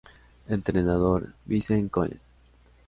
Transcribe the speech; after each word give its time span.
Entrenador: 0.47 1.27
Vincent 1.45 1.91
Collet. 1.91 2.19